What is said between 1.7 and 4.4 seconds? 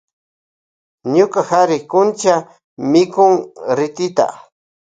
kuncha mikun ritita.